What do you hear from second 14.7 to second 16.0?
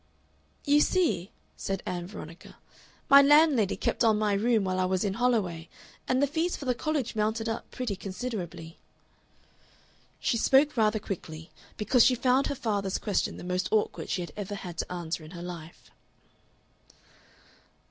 to answer in her life.